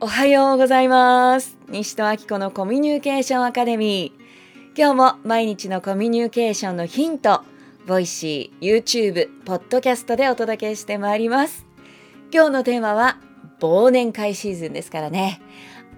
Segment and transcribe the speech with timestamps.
[0.00, 1.58] おはようございます。
[1.68, 4.78] 西戸明子のコミュニケーションアカデミー。
[4.78, 7.42] 今日も毎日のコミュニケーションのヒント
[7.84, 11.66] ボイシー、YouTube、ポッドキャストでお届けしてまいります。
[12.32, 13.18] 今日のテーマは
[13.58, 15.40] 忘年会シーズンですからね。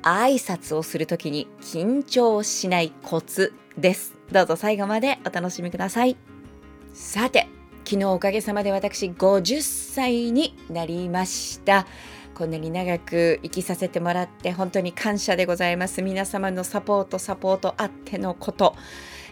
[0.01, 4.17] 挨拶をするときに緊張しないコツです。
[4.33, 6.17] どうぞ最後までお楽しみください。
[6.95, 7.49] さて
[7.85, 11.87] 昨日おかげさまで私50歳になりました。
[12.41, 16.01] こんなに長く生きさせてもらって本当に感謝でございます。
[16.01, 18.75] 皆様のサポートサポートあってのこと、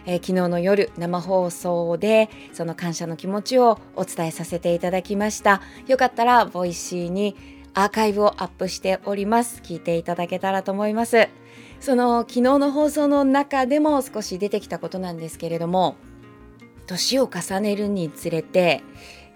[0.05, 5.63] えー、昨日の夜生放送でその感謝の気持ちをお伝えさせていただきました。
[5.87, 7.35] よかったら Voicy に
[7.73, 9.63] アーカイブをアップしております。
[9.63, 11.29] 聞いていただけたらと思います。
[11.79, 15.95] その昨日の放送の中でも少し出てきたことなんですけれども
[16.85, 18.83] 年を重ねるにつれて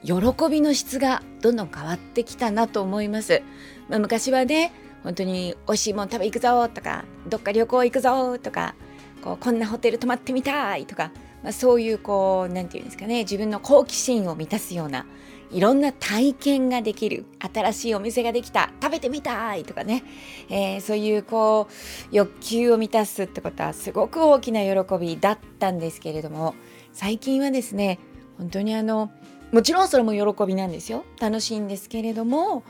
[0.04, 0.14] 喜
[0.50, 3.42] びの質がどんどん変わってきたなと思います。
[3.90, 4.72] まあ、昔はね
[5.04, 8.76] 本当に美味しいもん食べ行くぞとかどっか旅行行くぞとか
[9.22, 11.12] こうこんなホテル泊まってみたいとか、
[11.44, 15.06] まあ、そういうこう何て言うんですかね自分の好奇心を満たすような
[15.52, 20.04] いろんな体験ができる新しいお店ができた食べてみたいとかね、
[20.50, 26.56] えー、そういうこう欲求を満たすってことはすごく大きな喜びだったんですけれども
[26.92, 28.00] 最近はですね
[28.38, 29.12] 本当にあの
[29.54, 31.06] もちろんそれも喜びなんですよ。
[31.22, 32.64] 楽しいんですけれども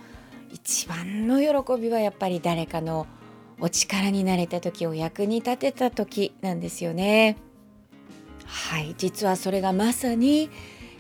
[0.52, 3.08] 一番の喜びはやっぱり誰かの
[3.62, 7.38] お力になれた時お役に立てた時なんですよね。
[8.46, 8.96] はい。
[8.98, 10.50] 実はそれがまさに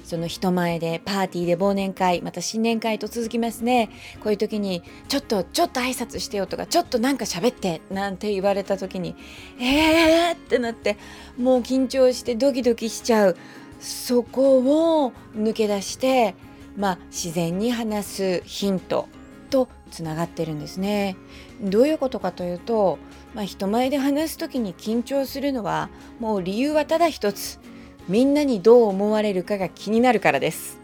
[0.05, 3.89] その人前でパーティーで忘年会また新年会と続きますね。
[4.21, 9.15] こういう時にちょっとちょっと挨拶してよとかちょっとなんか喋ってなんて言われた時に
[9.59, 10.95] えーってなって
[11.37, 13.37] もう緊張してドキドキしちゃう。
[13.83, 16.35] そこを抜け出して
[16.77, 19.09] まあ自然に話すヒント
[19.49, 21.17] とつながってるんですね。
[21.61, 22.97] どういうことかというと、
[23.35, 27.59] まあ、人前で話す時に緊張するのはもう理由はただ一つ
[28.07, 30.79] みんなにどう思われるかが気になるからです。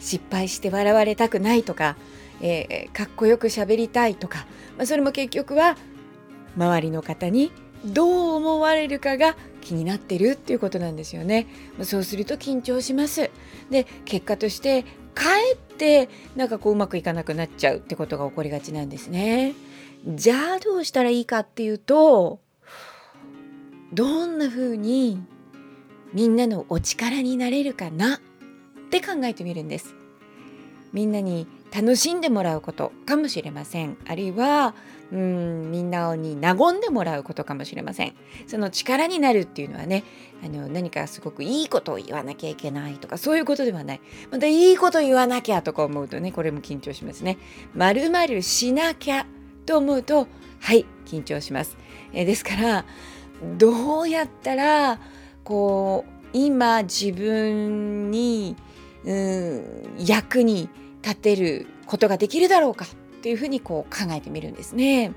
[0.00, 1.96] 失敗して笑われたくないとか、
[2.40, 5.76] えー、かっこよく喋りたいとか、まあ、それも結局は
[6.56, 7.52] 周りの方に
[7.84, 11.46] どう思われるかが気になってるっていうことなんですよね。
[11.82, 13.30] そうすると緊張します。
[13.70, 14.84] で結果として
[15.14, 19.54] かえってなんかこううまくいかなくなっちゃうってことが起こりがちなんですね。
[20.06, 22.40] じゃあどうしたらいいかっていうと
[23.92, 25.22] どんな風に
[26.12, 28.18] みんなのお力になれるかなっ
[28.90, 29.94] て考えてみるんです。
[30.92, 33.96] みんなに楽しんでもらうことかもしれません。
[34.06, 34.74] あるいは
[35.10, 38.14] うんみんなに和んでもらうことかもしれません。
[38.46, 40.04] その力になるっていうのはね
[40.44, 44.00] あの何かすごくいいことを言わなきゃいけないとかそういうことではない。
[44.30, 47.38] またいいこと言わなきゃとか思うとねこれも緊張しますね。
[47.74, 49.26] まるまるしなきゃ
[49.64, 50.28] と思うと
[50.60, 51.76] はい緊張します、
[52.12, 52.84] えですから
[53.58, 55.00] どうやったら
[55.44, 58.56] こう今自分に
[59.04, 59.64] うん
[59.98, 60.68] 役に
[61.02, 65.12] 立てることができるだろうかっていうふうにこう考えてみるんですね。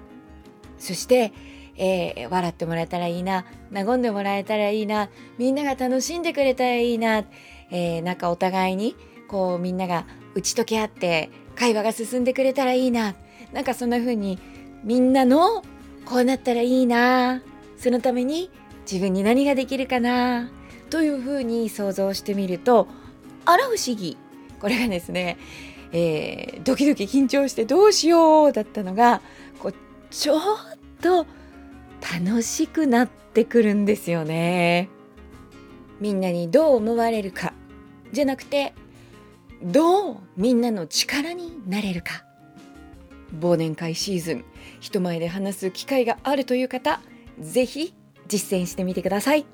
[0.78, 1.32] そして、
[1.78, 7.24] えー、笑ってもらえたらいいな和んでもらえたらいいなみんなが楽しんでくれたらいいな、
[7.72, 8.96] えー、なんかお互いに
[9.28, 13.16] こうみんなが打ち解け合って会話が進んでくれたらいいな
[13.54, 14.40] なんかそんな風に
[14.84, 15.64] みんなの
[16.06, 17.42] こうなったらいいな
[17.78, 18.52] そのために
[18.90, 20.50] 自分に何ができるかな
[20.90, 22.88] というふうに想像してみると
[23.46, 24.18] あら不思議
[24.60, 25.38] これがですね
[25.92, 29.22] えー、ドキドキ緊張してどうしようだったのが
[29.60, 29.74] こう
[30.10, 30.42] ちょっ
[31.02, 31.26] と
[32.02, 34.90] 楽しくなってくるんですよね。
[36.00, 37.54] みんなにどう思われるか。
[38.12, 38.74] じゃなくて
[39.64, 42.26] どうみんなの力になれるか。
[43.40, 44.46] 忘年会シーズン
[44.80, 47.02] 人前で話す機会があるという方
[47.40, 47.94] ぜひ
[48.28, 49.46] 実践してみてください。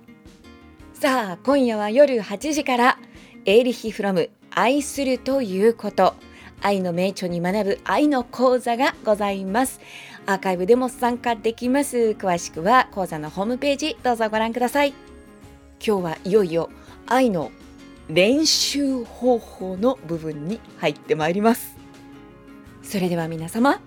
[0.93, 2.99] さあ今夜は夜8時から
[3.45, 6.13] エーリヒ・フロム愛するということ。
[6.61, 9.79] 愛の名著に学ぶ愛の講座がございます。
[10.25, 12.15] アーカイブでも参加できます。
[12.17, 14.93] 詳しくは講座のホームページどうぞご覧ください。
[15.85, 16.69] 今日はいよいよ
[17.07, 17.51] 愛の
[18.07, 21.75] 練習方法の部分に入ってまいります。
[22.83, 23.79] それでは皆様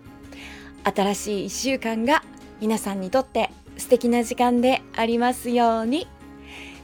[0.83, 2.23] 新しい1週間が
[2.61, 6.09] 皆さんにとって素敵な時間でありますように。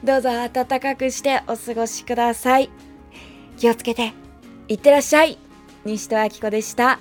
[0.05, 2.71] どうぞ暖かくしてお過ごしください。
[3.61, 4.15] 気をつけて
[4.69, 5.37] いってらっしゃい
[5.85, 6.99] 西戸明子でした。